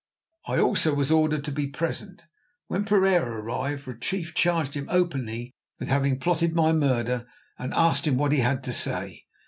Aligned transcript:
I 0.47 0.57
also 0.57 0.95
was 0.95 1.11
ordered 1.11 1.43
to 1.43 1.51
be 1.51 1.67
present. 1.67 2.23
When 2.65 2.85
Pereira 2.85 3.39
arrived, 3.39 3.87
Retief 3.87 4.33
charged 4.33 4.73
him 4.73 4.87
openly 4.89 5.53
with 5.77 5.89
having 5.89 6.17
plotted 6.19 6.55
my 6.55 6.73
murder, 6.73 7.27
and 7.59 7.71
asked 7.75 8.07
him 8.07 8.17
what 8.17 8.31
he 8.31 8.39
had 8.39 8.63
to 8.63 8.73
say. 8.73 9.25